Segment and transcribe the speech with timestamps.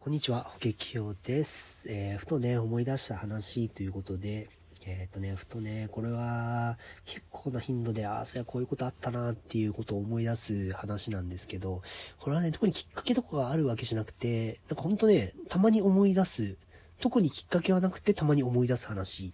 [0.00, 1.88] こんにちは、保険清です。
[1.90, 4.48] えー、ふとね、思い出した話ということで、
[4.86, 11.82] えっ、とね、ふとね、これは結構な頻度で、ああ、そりゃ、こういうことあったなっていうことを思い出す話なんですけど、
[12.20, 16.58] これはね、特にきっかけとかがあるわけじゃなくて、なんかほんとね、たまに思い出す、
[17.00, 19.32] 特にきっかけはなくてたまに思い出す話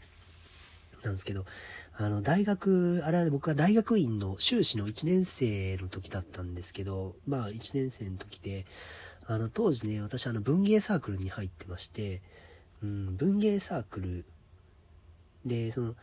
[1.05, 1.45] なんですけど、
[1.97, 8.67] あの、大学、あれは僕は大学院の修士の1年生の時だったんですけど、まあ1年生の時で、
[9.27, 12.23] あの、当時ね、私あの文芸サークルに入ってまして、
[12.83, 14.25] うん、文芸サークル
[15.47, 15.95] で、その、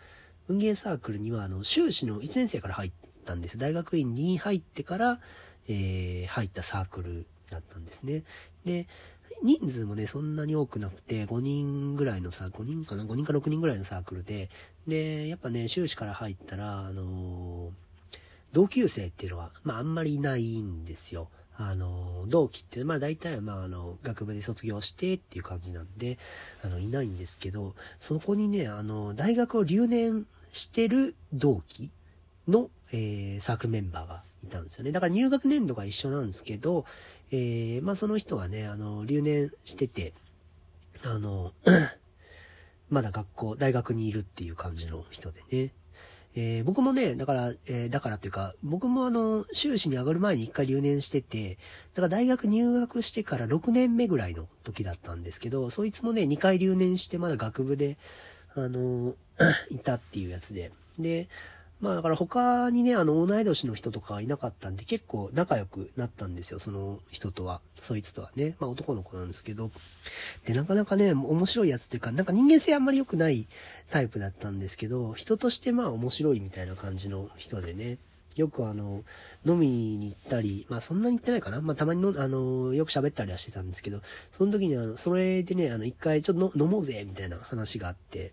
[0.48, 2.92] 文芸サークルにはあの、修士の1年生から入っ
[3.26, 3.58] たんです。
[3.58, 5.20] 大学院に入ってから、
[5.68, 8.24] えー、入ったサークルだったんですね。
[8.66, 8.88] で、
[9.44, 14.50] 人数もね、そんなに多くなくて、5人ぐらいのさ、5人かな ?5 人か6人ぐらいのサークルで、
[14.88, 17.72] で、やっぱね、修士から入ったら、あの、
[18.52, 21.30] 同級生っていうのは、まああんまりいないんですよ。
[21.58, 26.18] あの、同期って、まあ大体まああの、学部で卒業してっていう感じなんで、
[26.64, 31.92] あの、いないんですけど、そこにね、あの、大学を留年してる同期
[32.48, 34.92] の、えー、サークルメンバーがいたんですよね。
[34.92, 36.86] だから入学年度が一緒なんですけど、
[37.32, 40.14] えー、まあその人はね、あの、留年してて、
[41.04, 41.54] あの、
[42.90, 45.72] まだ学校、大学にいるっていう感じの人でね。
[46.34, 51.58] えー、僕もね、だから、えー、だからっていうか、僕もあの、修士に上がる前に一回留年してて、
[51.94, 57.98] だから大学入学してから6年目ぐらいの時だったんですけど、そいつもね、2回留年してまだ学部で、
[58.56, 59.14] あの、
[59.72, 60.72] いたっていうやつで。
[61.00, 61.28] で、
[61.82, 67.60] まあだから他にね、あの、同い年の人とかはいなかったんで結構仲良くなったんですよ、その人とは。
[67.74, 68.56] そいつとはね。
[68.60, 69.72] まあ男の子なんですけど。
[70.46, 73.48] で、なかなかね、面白いやつっていうか、なんか人間性あんまり良くない
[73.90, 77.98] タイプだったんですけど、人としてまあ面白いみたいな感じの人でね。
[78.38, 79.04] よくあの、
[79.46, 81.62] 飲みに行ったり、まあそんなに行ってないかな。
[81.62, 88.32] まあたまにの、あの、よく喋ったりはしてたんですけど、その時にあの、それでね、あの、一回ちょっと飲もうぜ、みたいな話があって、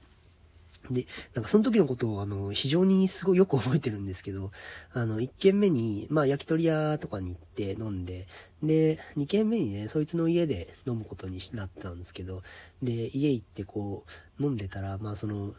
[0.91, 4.51] で、なんかその時のことをあの、非常にすごいよく覚えてるんですけど、
[4.93, 8.27] あの、一軒目に、まあ焼き鳥屋とかに行って飲んで、
[8.63, 12.43] で、二軒目にね、そいつの家で飲むことになったんですけど、
[12.83, 14.05] で、家行ってこ
[14.39, 15.55] う、飲んでたら、まあその、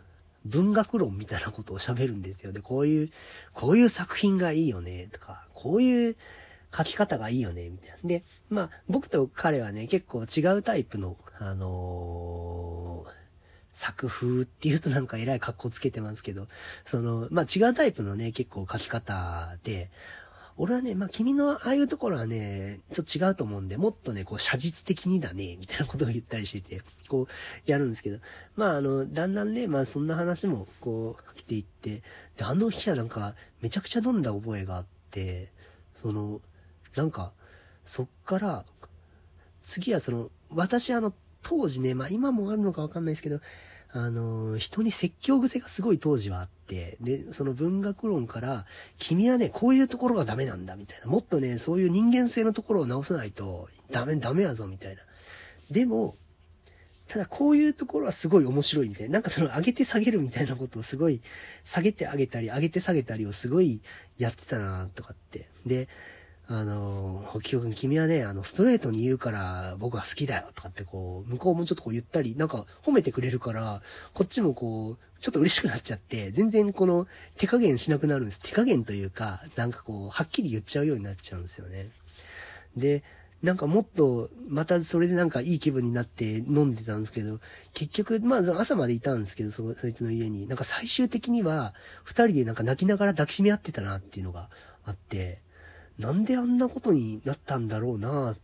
[0.45, 2.53] 文学論みたいなことを喋るんですよ。
[2.53, 3.09] で、こういう、
[3.53, 6.15] こういう作品がいいよね、とか、こういう
[6.75, 7.97] 書き方がいいよね、みたいな。
[8.03, 13.18] で、まあ、僕と彼はね、結構違うタイプの、あのー
[13.79, 16.47] 作風っていうとなんか偉い格好つけてますけど、
[16.83, 19.89] その、まあ、違うタイプのね、結構書き方で、
[20.57, 28.19] 俺はね、まあ、君のああいうところはね、ちょっと違うと思うんで、もっとね、こう、写実的にだね、みたいなことを言ったりしてて、こう、やるんですけど、
[28.57, 32.01] まあ、あの、だんだんね、まあ、そんな話も、こう、来ていって、
[32.35, 35.53] で、あの日はなんか、めちゃくちゃ飲んだ覚えがあって、
[35.93, 36.41] その、
[36.97, 37.31] なんか、
[37.85, 38.65] そっから、
[39.61, 41.13] 次はその、私あの、
[41.43, 43.39] 当時ね、まあ今もあるのかわかんないですけど、
[43.91, 48.65] あの、人に説教癖がすごい当時はあって、で、その文学論から、
[48.99, 51.07] 君はね、こういうところがダメなんだ、みたいな。
[51.07, 55.01] もっとね、そういう人間性のところを直さないと、ダメ、ダメやぞ、みたいな。
[55.71, 56.15] でも、
[57.07, 59.13] ただこういうところはすごい面白いみたいな。
[59.13, 61.21] なんかその上げて下げるみたいなことをすごい、
[61.65, 63.81] 下げて上げたり、上げて下げたりをすごい
[64.19, 65.47] やってたな、とかって。
[65.65, 65.87] で、
[66.51, 73.83] あの、ホキオ君君はね、あの、ストレートに言うから僕は好きだよとかってこう、向こうもちょっとこう言ったり、なんか褒めてくれるから、
[74.15, 77.05] こっちもこう、ちょっと嬉しくなっちゃって、全然この
[77.37, 78.39] 手加減しなくなるんです。
[78.39, 81.89] 手加減というか、なんかこう、はっきり言っちゃうようになっちゃうんですよね。
[82.75, 83.03] で、
[83.43, 87.39] なんかもっと、またそれでなんかいい気分になって飲んでたんですけど、
[87.75, 90.47] 結局、まあ朝までいたんですけど、そ、そいつの家に。
[90.47, 94.49] なんか最終的には、二人でなんか泣きながら抱きしめ合ってたなっていうのが
[94.83, 95.41] あって、
[95.99, 98.37] なんであんなことになったんだろうなっ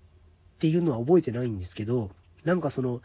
[0.59, 2.11] ていうのは覚えてないんですけど、
[2.43, 3.01] なんかその、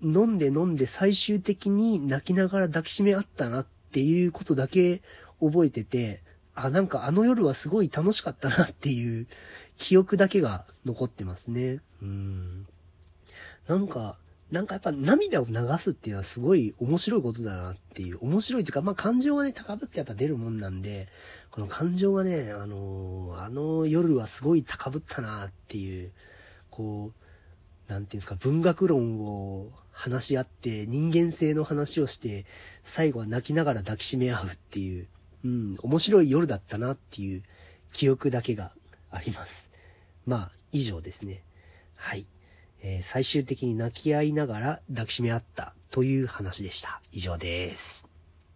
[0.00, 5.02] 飲んで飲んで最終的に泣きながら抱きしめ合ったなっていうことだけ
[5.38, 6.22] 覚えてて、
[6.54, 9.26] あ、なんかあの夜はすごい楽しかったなっていう
[9.76, 11.80] 記憶だけが残ってますね。
[12.00, 12.66] うん。
[13.68, 14.16] なんか、
[14.50, 21.08] なんかやっぱ涙を流すっていうのはすごい面白いことだなっていう、面白いというか、まあ感情がね、高ぶってやっぱ出るもんなんで、
[21.50, 26.12] この感情がね、あのー、あの夜はすごい高ぶったなっていう、
[26.70, 32.44] こう、なんていうんですか、文学論を話し合って、人間性の話をして、
[32.82, 35.06] 最後は泣きながら抱きしめ合うっていう、
[35.44, 37.42] うん、面白い夜だったなっていう
[37.92, 38.72] 記憶だけが
[39.10, 39.70] あります。
[40.26, 41.42] まあ、以上ですね。
[41.94, 42.26] はい。
[42.86, 47.00] えー、最終的に泣き合いながら抱きしめ合ったという話でした。
[47.12, 48.13] 以上です。